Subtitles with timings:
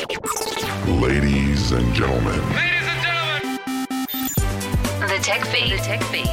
[0.00, 2.32] Ladies and gentlemen.
[2.54, 3.58] Ladies and gentlemen.
[5.00, 5.72] The Tech Feed.
[5.72, 6.24] The Tech Feed.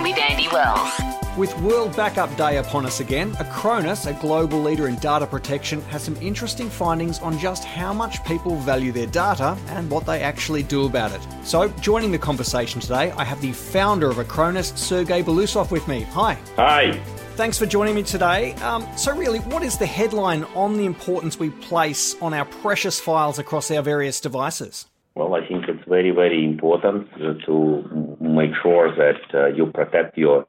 [0.00, 0.92] With Andy Wells.
[1.36, 6.04] With World Backup Day upon us again, Acronis, a global leader in data protection, has
[6.04, 10.62] some interesting findings on just how much people value their data and what they actually
[10.62, 11.20] do about it.
[11.42, 16.02] So, joining the conversation today, I have the founder of Acronis, Sergey Belousov, with me.
[16.02, 16.38] Hi.
[16.54, 17.00] Hi.
[17.40, 18.52] Thanks for joining me today.
[18.56, 23.00] Um, so, really, what is the headline on the importance we place on our precious
[23.00, 24.84] files across our various devices?
[25.14, 27.08] Well, I think it's very, very important
[27.46, 30.44] to make sure that uh, you protect your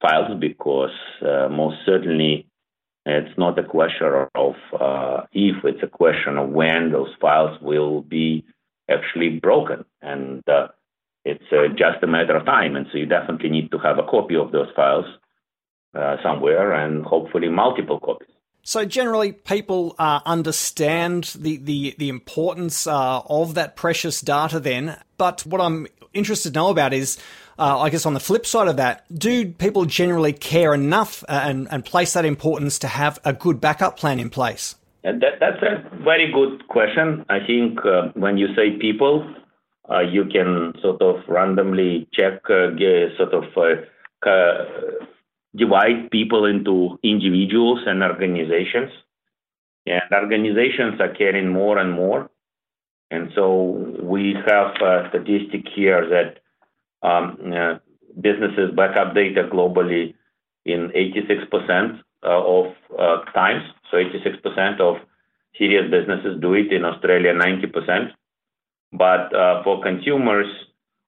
[0.00, 2.46] files because uh, most certainly
[3.04, 8.00] it's not a question of uh, if, it's a question of when those files will
[8.00, 8.46] be
[8.90, 9.84] actually broken.
[10.00, 10.68] And uh,
[11.22, 12.76] it's uh, just a matter of time.
[12.76, 15.04] And so you definitely need to have a copy of those files
[15.94, 18.28] uh, somewhere and hopefully multiple copies.
[18.62, 24.60] So generally, people uh, understand the the the importance uh, of that precious data.
[24.60, 27.18] Then, but what I'm interested to know about is,
[27.58, 31.40] uh, I guess, on the flip side of that, do people generally care enough uh,
[31.44, 34.76] and and place that importance to have a good backup plan in place?
[35.02, 37.24] And that, that's a very good question.
[37.30, 39.26] I think uh, when you say people,
[39.90, 43.44] uh, you can sort of randomly check, sort of
[45.56, 48.90] divide people into individuals and organizations.
[49.86, 52.30] And organizations are caring more and more.
[53.10, 57.78] And so we have a statistic here that um, uh,
[58.20, 60.14] businesses back up data globally
[60.64, 62.66] in 86% uh, of
[62.98, 63.64] uh, times.
[63.90, 64.96] So 86% of
[65.58, 68.12] serious businesses do it in Australia, 90%.
[68.92, 70.46] But uh, for consumers,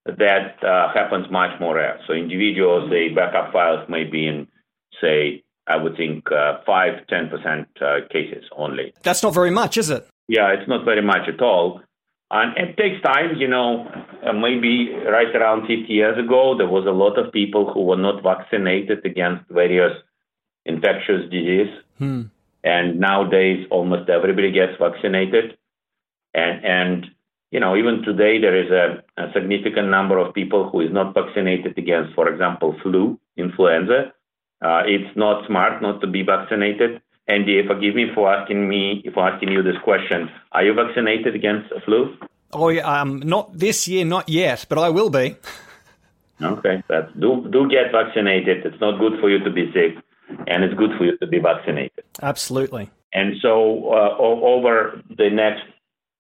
[0.07, 2.01] that uh, happens much more rare.
[2.07, 4.49] So individuals, the backup files may be in,
[5.01, 8.93] say, I would think uh, 5 10% uh, cases only.
[9.03, 10.09] That's not very much, is it?
[10.29, 11.83] Yeah, it's not very much at all.
[12.31, 13.87] And it takes time, you know,
[14.27, 17.97] uh, maybe right around 50 years ago, there was a lot of people who were
[17.97, 19.93] not vaccinated against various
[20.65, 21.71] infectious disease.
[21.99, 22.23] Hmm.
[22.65, 25.59] And nowadays, almost everybody gets vaccinated.
[26.35, 27.07] And, and
[27.53, 31.13] you know, even today there is a, a, significant number of people who is not
[31.15, 34.13] vaccinated against, for example, flu, influenza.
[34.65, 37.03] Uh, it's not smart not to be vaccinated.
[37.29, 40.31] Andy, forgive me for asking me for asking you this question.
[40.53, 42.17] Are you vaccinated against flu?
[42.55, 45.37] Oh, yeah, um, not this year, not yet, but I will be.
[46.41, 48.67] Okay, that's, do do get vaccinated.
[48.67, 49.95] It's not good for you to be sick,
[50.49, 52.03] and it's good for you to be vaccinated.
[52.21, 52.91] Absolutely.
[53.13, 55.63] And so, uh, over the next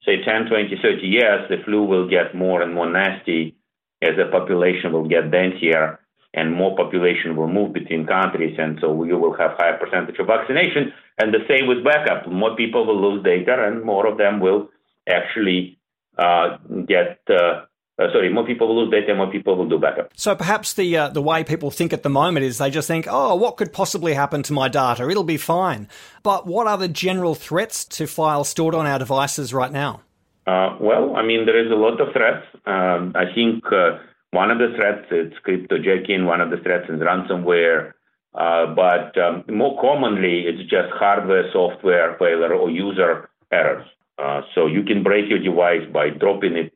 [0.04, 3.56] say 10, 20, 30 years, the flu will get more and more nasty
[4.02, 5.98] as the population will get denser
[6.34, 8.56] and more population will move between countries.
[8.58, 10.92] And so you will have higher percentage of vaccination.
[11.18, 12.26] And the same with backup.
[12.30, 14.70] More people will lose data and more of them will
[15.08, 15.78] actually
[16.18, 16.56] uh,
[16.88, 17.66] get uh,
[18.02, 20.08] uh, sorry, more people will lose data, more people will do better.
[20.14, 23.06] So perhaps the uh, the way people think at the moment is they just think,
[23.08, 25.08] oh, what could possibly happen to my data?
[25.08, 25.88] It'll be fine.
[26.22, 30.02] But what are the general threats to files stored on our devices right now?
[30.46, 32.44] Uh, well, I mean, there is a lot of threats.
[32.66, 33.98] Um, I think uh,
[34.32, 36.26] one of the threats is cryptojacking.
[36.26, 37.92] One of the threats is ransomware.
[38.34, 43.86] Uh, but um, more commonly, it's just hardware, software failure, or user errors.
[44.18, 46.74] Uh, so you can break your device by dropping it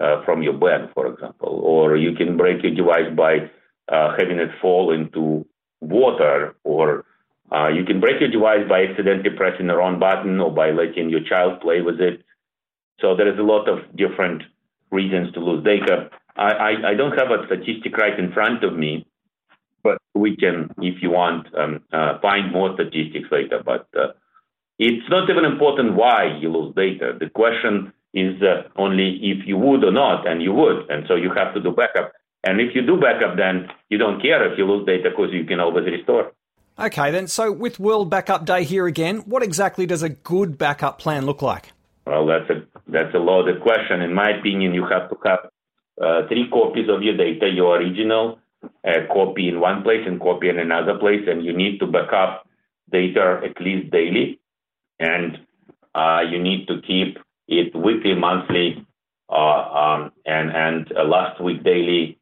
[0.00, 3.50] uh, from your bed, for example, or you can break your device by
[3.88, 5.46] uh, having it fall into
[5.80, 7.04] water, or
[7.52, 11.08] uh, you can break your device by accidentally pressing the wrong button or by letting
[11.08, 12.22] your child play with it.
[13.00, 14.42] So there is a lot of different
[14.90, 16.10] reasons to lose data.
[16.36, 19.06] I, I, I don't have a statistic right in front of me,
[19.82, 23.62] but we can, if you want, um, uh, find more statistics later.
[23.64, 24.12] But uh,
[24.78, 27.16] it's not even important why you lose data.
[27.18, 30.90] The question is uh, only if you would or not, and you would.
[30.90, 32.12] And so you have to do backup.
[32.44, 35.44] And if you do backup, then you don't care if you lose data because you
[35.44, 36.32] can always restore.
[36.78, 37.26] Okay, then.
[37.26, 41.42] So with World Backup Day here again, what exactly does a good backup plan look
[41.42, 41.72] like?
[42.06, 44.00] Well, that's a that's a loaded question.
[44.00, 45.38] In my opinion, you have to have
[46.00, 50.48] uh, three copies of your data: your original uh, copy in one place and copy
[50.48, 52.46] in another place, and you need to backup
[52.90, 54.38] data at least daily,
[55.00, 55.38] and
[55.94, 57.18] uh, you need to keep
[57.48, 58.86] it weekly, monthly,
[59.28, 62.18] uh, um, and and uh, last week daily,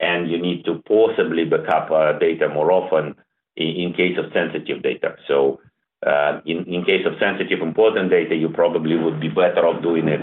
[0.00, 3.14] and you need to possibly backup uh, data more often
[3.56, 5.16] in, in, case of sensitive data.
[5.28, 5.60] So,
[6.06, 10.08] uh, in in case of sensitive important data, you probably would be better off doing
[10.08, 10.22] it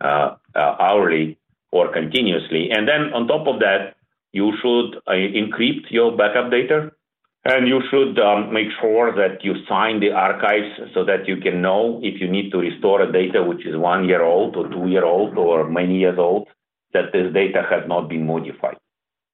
[0.00, 1.38] uh, uh, hourly
[1.72, 2.70] or continuously.
[2.70, 3.96] And then on top of that,
[4.32, 6.92] you should encrypt your backup data.
[7.46, 11.60] And you should um, make sure that you sign the archives so that you can
[11.60, 14.88] know if you need to restore a data which is one year old or two
[14.88, 16.48] year old or many years old,
[16.94, 18.78] that this data has not been modified.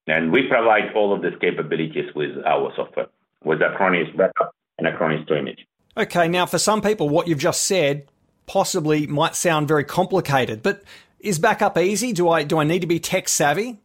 [0.09, 3.07] And we provide all of these capabilities with our software,
[3.45, 5.65] with Acronis Backup and Acronis True Image.
[5.97, 8.09] Okay, now for some people, what you've just said
[8.47, 10.83] possibly might sound very complicated, but
[11.21, 12.13] is backup easy?
[12.13, 13.79] Do I do I need to be tech savvy?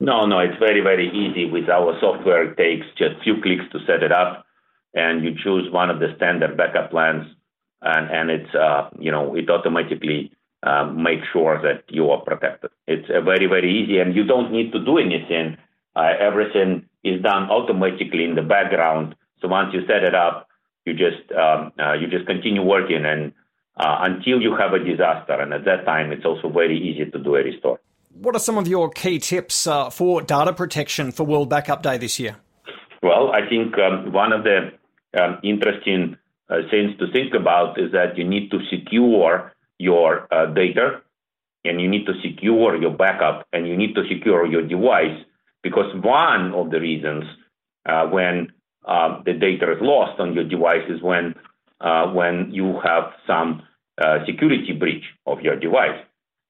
[0.00, 1.50] No, no, it's very, very easy.
[1.50, 4.46] With our software, it takes just a few clicks to set it up,
[4.94, 7.26] and you choose one of the standard backup plans,
[7.82, 10.30] and, and it's, uh, you know, it automatically
[10.62, 12.70] uh, makes sure that you are protected.
[12.86, 15.56] It's uh, very, very easy, and you don't need to do anything.
[15.96, 19.16] Uh, everything is done automatically in the background.
[19.40, 20.48] So once you set it up,
[20.84, 23.32] you just um, uh, you just continue working, and
[23.76, 27.18] uh, until you have a disaster, and at that time, it's also very easy to
[27.18, 27.80] do a restore.
[28.20, 31.98] What are some of your key tips uh, for data protection for World Backup Day
[31.98, 32.36] this year?
[33.00, 34.72] Well, I think um, one of the
[35.16, 36.16] um, interesting
[36.50, 41.02] uh, things to think about is that you need to secure your uh, data
[41.64, 45.24] and you need to secure your backup and you need to secure your device
[45.62, 47.22] because one of the reasons
[47.88, 48.48] uh, when
[48.84, 51.36] uh, the data is lost on your device is when
[51.80, 53.62] uh, when you have some
[54.02, 56.00] uh, security breach of your device.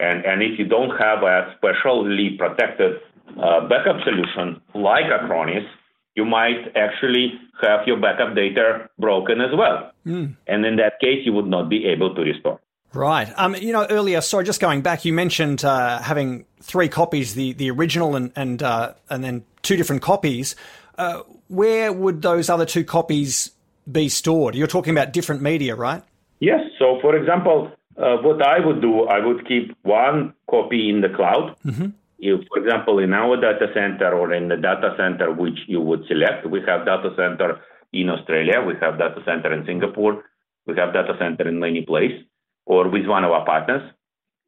[0.00, 2.96] And, and if you don't have a specially protected
[3.42, 5.66] uh, backup solution like Acronis,
[6.14, 9.92] you might actually have your backup data broken as well.
[10.06, 10.36] Mm.
[10.46, 12.60] And in that case, you would not be able to restore.
[12.94, 13.32] Right.
[13.36, 17.52] Um, you know, earlier, sorry, just going back, you mentioned uh, having three copies, the,
[17.52, 20.56] the original and, and, uh, and then two different copies.
[20.96, 23.50] Uh, where would those other two copies
[23.90, 24.54] be stored?
[24.54, 26.02] You're talking about different media, right?
[26.40, 26.60] Yes.
[26.78, 31.08] So, for example, uh, what I would do, I would keep one copy in the
[31.08, 31.56] cloud.
[31.64, 31.88] Mm-hmm.
[32.20, 36.04] If, for example, in our data center or in the data center which you would
[36.08, 37.60] select, we have data center
[37.92, 40.24] in Australia, we have data center in Singapore,
[40.66, 42.24] we have data center in many places,
[42.66, 43.82] or with one of our partners.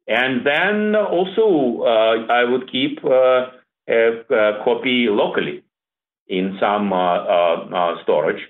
[0.07, 3.47] And then also, uh, I would keep uh,
[3.87, 5.63] a, a, copy locally
[6.27, 8.41] in some uh, uh, uh, storage.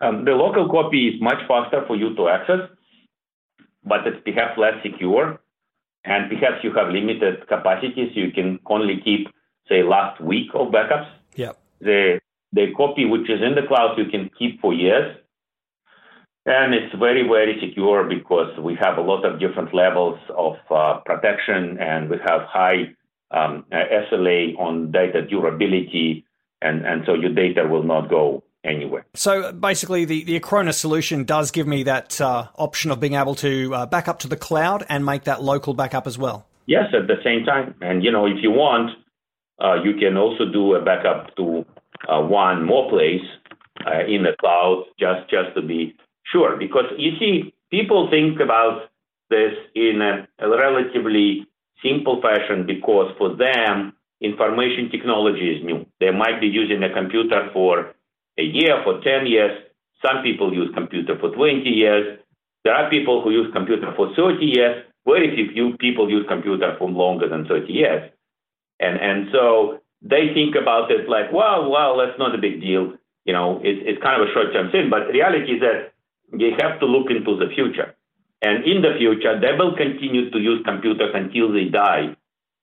[0.00, 2.68] Um, the local copy is much faster for you to access
[3.86, 5.40] but it's perhaps less secure.
[6.04, 8.10] And perhaps you have limited capacities.
[8.14, 9.28] you can only keep,
[9.68, 11.08] say, last week of backups.
[11.34, 11.52] Yeah.
[11.80, 12.20] The
[12.52, 15.16] the copy which is in the cloud you can keep for years.
[16.46, 21.00] And it's very, very secure because we have a lot of different levels of uh,
[21.04, 22.94] protection and we have high
[23.32, 26.24] um, SLA on data durability.
[26.62, 29.06] And, and so your data will not go anywhere.
[29.14, 33.34] So basically, the, the Acronis solution does give me that uh, option of being able
[33.36, 36.46] to uh, back up to the cloud and make that local backup as well.
[36.66, 37.74] Yes, at the same time.
[37.80, 38.90] And, you know, if you want,
[39.62, 41.64] uh, you can also do a backup to
[42.08, 43.24] uh, one more place
[43.86, 45.94] uh, in the cloud just, just to be
[46.32, 46.56] sure.
[46.56, 48.88] Because you see, people think about
[49.30, 51.46] this in a, a relatively
[51.82, 55.86] simple fashion because for them, information technology is new.
[56.00, 57.94] They might be using a computer for
[58.38, 59.62] a year, for 10 years.
[60.04, 62.18] Some people use computer for 20 years.
[62.64, 64.84] There are people who use computer for 30 years.
[65.06, 68.10] Very few people use computer for longer than 30 years.
[68.80, 72.94] And, and so they think about it like, well, well, that's not a big deal.
[73.24, 74.90] You know, it's, it's kind of a short-term thing.
[74.90, 75.94] But reality is that
[76.32, 77.94] they have to look into the future.
[78.42, 82.16] And in the future, they will continue to use computers until they die.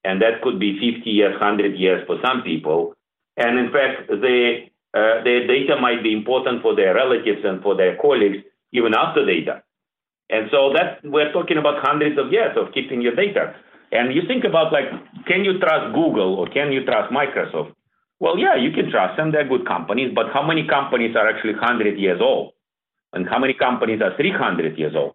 [0.04, 2.94] And that could be 50 years, 100 years for some people.
[3.38, 7.76] And in fact, the uh, their data might be important for their relatives and for
[7.76, 8.38] their colleagues
[8.72, 9.62] even after they die.
[10.30, 13.56] And so that we're talking about hundreds of years of keeping your data.
[13.92, 14.90] And you think about like,
[15.26, 17.74] can you trust Google or can you trust Microsoft?
[18.20, 19.32] Well, yeah, you can trust them.
[19.32, 22.54] They're good companies, but how many companies are actually 100 years old?
[23.14, 25.14] And how many companies are 300 years old?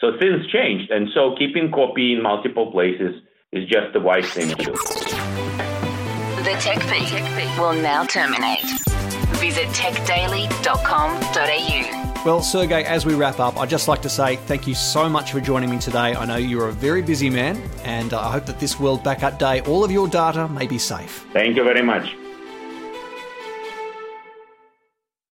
[0.00, 0.90] So things changed.
[0.90, 3.20] And so keeping copy in multiple places
[3.52, 4.72] is just the wise thing to do.
[6.44, 6.78] The tech
[7.58, 8.93] will now terminate.
[9.44, 12.22] Visit techdaily.com.au.
[12.24, 15.32] Well, Sergey, as we wrap up, I'd just like to say thank you so much
[15.32, 16.14] for joining me today.
[16.14, 19.38] I know you're a very busy man, and uh, I hope that this World Backup
[19.38, 21.26] Day, all of your data may be safe.
[21.34, 22.16] Thank you very much.